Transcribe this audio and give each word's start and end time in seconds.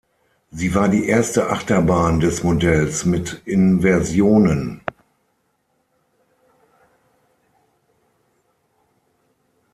Sie 0.49 0.73
war 0.73 0.89
die 0.89 1.05
erste 1.07 1.51
Achterbahn 1.51 2.19
des 2.19 2.41
Modells 2.43 3.05
mit 3.05 3.43
Inversionen. 3.45 4.81